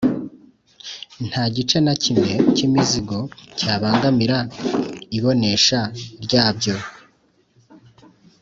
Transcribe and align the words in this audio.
nta 1.27 1.43
gice 1.55 1.77
na 1.85 1.93
kimwe 2.03 2.31
cy'imizigo 2.55 3.17
cyabangamira 3.57 4.37
ibonesha 5.17 5.79
ryabyo. 6.23 6.75